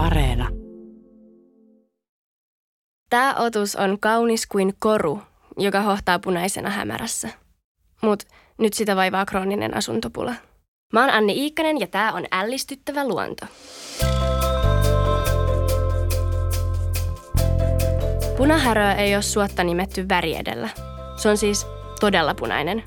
Areena. 0.00 0.48
Tämä 3.10 3.34
otus 3.34 3.76
on 3.76 3.98
kaunis 4.00 4.46
kuin 4.46 4.74
koru, 4.78 5.22
joka 5.58 5.80
hohtaa 5.80 6.18
punaisena 6.18 6.70
hämärässä. 6.70 7.28
Mut 8.02 8.22
nyt 8.58 8.72
sitä 8.72 8.96
vaivaa 8.96 9.26
krooninen 9.26 9.76
asuntopula. 9.76 10.34
Mä 10.92 11.00
oon 11.00 11.10
Anni 11.10 11.32
Iikkanen 11.32 11.80
ja 11.80 11.86
tää 11.86 12.12
on 12.12 12.24
ällistyttävä 12.32 13.08
luonto. 13.08 13.46
Punahäröä 18.36 18.94
ei 18.94 19.14
ole 19.14 19.22
suotta 19.22 19.64
nimetty 19.64 20.08
väri 20.08 20.36
edellä. 20.36 20.68
Se 21.16 21.28
on 21.28 21.36
siis 21.36 21.66
todella 22.00 22.34
punainen. 22.34 22.82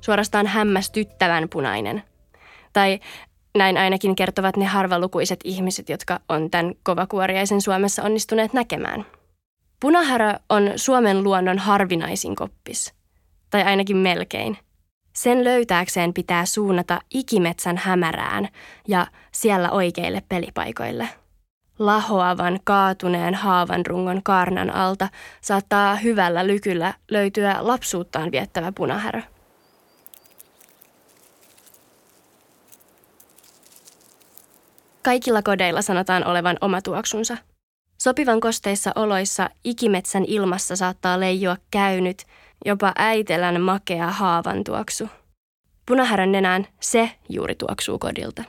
Suorastaan 0.00 0.46
hämmästyttävän 0.46 1.48
punainen. 1.48 2.02
Tai 2.72 3.00
näin 3.58 3.76
ainakin 3.76 4.16
kertovat 4.16 4.56
ne 4.56 4.64
harvalukuiset 4.64 5.40
ihmiset, 5.44 5.88
jotka 5.88 6.20
on 6.28 6.50
tämän 6.50 6.74
kovakuoriaisen 6.82 7.60
Suomessa 7.60 8.02
onnistuneet 8.02 8.52
näkemään. 8.52 9.06
Punahärö 9.80 10.32
on 10.50 10.72
Suomen 10.76 11.24
luonnon 11.24 11.58
harvinaisin 11.58 12.36
koppis. 12.36 12.94
Tai 13.50 13.62
ainakin 13.62 13.96
melkein. 13.96 14.58
Sen 15.12 15.44
löytääkseen 15.44 16.14
pitää 16.14 16.46
suunnata 16.46 17.00
ikimetsän 17.10 17.76
hämärään 17.76 18.48
ja 18.88 19.06
siellä 19.32 19.70
oikeille 19.70 20.22
pelipaikoille. 20.28 21.08
Lahoavan, 21.78 22.60
kaatuneen 22.64 23.34
haavan 23.34 23.86
rungon 23.86 24.22
kaarnan 24.22 24.70
alta 24.70 25.08
saattaa 25.40 25.96
hyvällä 25.96 26.46
lykyllä 26.46 26.94
löytyä 27.10 27.56
lapsuuttaan 27.60 28.32
viettävä 28.32 28.72
punahärö. 28.72 29.22
Kaikilla 35.04 35.42
kodeilla 35.42 35.82
sanotaan 35.82 36.26
olevan 36.26 36.56
oma 36.60 36.82
tuoksunsa. 36.82 37.36
Sopivan 38.02 38.40
kosteissa 38.40 38.92
oloissa 38.96 39.50
ikimetsän 39.64 40.24
ilmassa 40.24 40.76
saattaa 40.76 41.20
leijua 41.20 41.56
käynyt, 41.70 42.22
jopa 42.64 42.92
äitelän 42.96 43.60
makea 43.60 44.10
haavan 44.10 44.64
tuoksu. 44.64 45.08
Punahärön 45.86 46.32
nenään 46.32 46.66
se 46.80 47.10
juuri 47.28 47.54
tuoksuu 47.54 47.98
kodilta. 47.98 48.44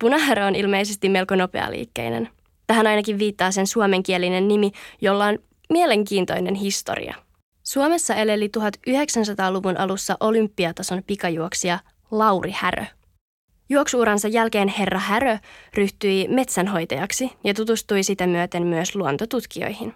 Punahärö 0.00 0.46
on 0.46 0.54
ilmeisesti 0.54 1.08
melko 1.08 1.34
nopealiikkeinen. 1.34 2.28
Tähän 2.66 2.86
ainakin 2.86 3.18
viittaa 3.18 3.50
sen 3.50 3.66
suomenkielinen 3.66 4.48
nimi, 4.48 4.72
jolla 5.00 5.26
on 5.26 5.38
mielenkiintoinen 5.70 6.54
historia. 6.54 7.14
Suomessa 7.62 8.14
eleli 8.14 8.50
1900-luvun 8.58 9.76
alussa 9.76 10.16
olympiatason 10.20 11.02
pikajuoksija 11.06 11.78
Lauri 12.10 12.54
Härö. 12.56 12.84
Juoksuuransa 13.70 14.28
jälkeen 14.28 14.68
herra 14.68 14.98
Härö 14.98 15.38
ryhtyi 15.74 16.28
metsänhoitajaksi 16.28 17.32
ja 17.44 17.54
tutustui 17.54 18.02
sitä 18.02 18.26
myöten 18.26 18.66
myös 18.66 18.96
luontotutkijoihin. 18.96 19.94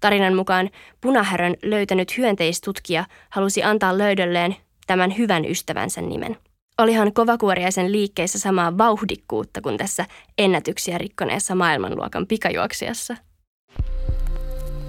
Tarinan 0.00 0.34
mukaan 0.34 0.70
punahärön 1.00 1.54
löytänyt 1.62 2.16
hyönteistutkija 2.16 3.04
halusi 3.30 3.62
antaa 3.62 3.98
löydölleen 3.98 4.56
tämän 4.86 5.18
hyvän 5.18 5.44
ystävänsä 5.44 6.00
nimen. 6.00 6.36
Olihan 6.78 7.12
kovakuoriaisen 7.12 7.92
liikkeissä 7.92 8.38
samaa 8.38 8.78
vauhdikkuutta 8.78 9.60
kuin 9.60 9.76
tässä 9.76 10.06
ennätyksiä 10.38 10.98
rikkoneessa 10.98 11.54
maailmanluokan 11.54 12.26
pikajuoksijassa. 12.26 13.16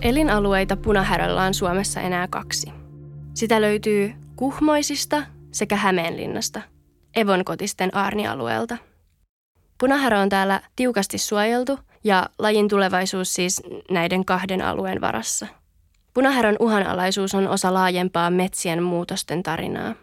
Elinalueita 0.02 0.78
punahäröllä 0.78 1.44
on 1.44 1.54
Suomessa 1.54 2.02
enää 2.02 2.28
kaksi. 2.28 2.72
Sitä 3.34 3.62
löytyy 3.62 4.14
Kuhmoisista 4.36 5.24
sekä 5.52 5.76
Hämeenlinnasta– 5.76 6.62
evonkotisten 7.20 7.98
aarnialueelta. 7.98 8.78
Punahärä 9.78 10.20
on 10.20 10.30
täällä 10.30 10.62
tiukasti 10.76 11.18
suojeltu 11.18 11.80
ja 12.04 12.30
lajin 12.38 12.68
tulevaisuus 12.70 13.34
siis 13.34 13.62
näiden 13.92 14.26
kahden 14.26 14.62
alueen 14.62 15.02
varassa. 15.02 15.48
Punahärän 16.14 16.56
uhanalaisuus 16.60 17.36
on 17.36 17.48
osa 17.48 17.74
laajempaa 17.74 18.30
metsien 18.30 18.84
muutosten 18.84 19.44
tarinaa. 19.44 19.96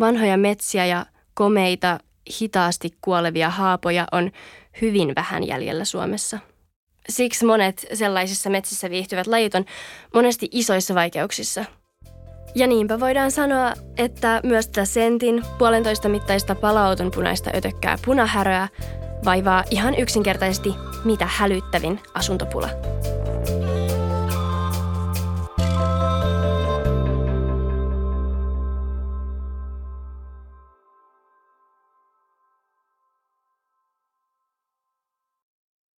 Vanhoja 0.00 0.36
metsiä 0.36 0.86
ja 0.86 1.06
komeita, 1.34 1.98
hitaasti 2.40 2.94
kuolevia 3.00 3.50
haapoja 3.50 4.06
on 4.12 4.30
hyvin 4.80 5.12
vähän 5.16 5.46
jäljellä 5.46 5.84
Suomessa. 5.84 6.38
Siksi 7.08 7.44
monet 7.44 7.86
sellaisissa 7.94 8.50
metsissä 8.50 8.90
viihtyvät 8.90 9.26
lajit 9.26 9.54
on 9.54 9.64
monesti 10.14 10.48
isoissa 10.52 10.94
vaikeuksissa– 10.94 11.64
ja 12.54 12.66
niinpä 12.66 13.00
voidaan 13.00 13.30
sanoa, 13.30 13.72
että 13.96 14.40
myös 14.44 14.68
tätä 14.68 14.84
sentin 14.84 15.42
puolentoista 15.58 16.08
mittaista 16.08 16.54
palauton 16.54 17.10
punaista 17.10 17.50
ötökkää 17.54 17.98
punahäröä 18.04 18.68
vaivaa 19.24 19.64
ihan 19.70 19.94
yksinkertaisesti 19.94 20.74
mitä 21.04 21.26
hälyttävin 21.30 22.00
asuntopula. 22.14 22.68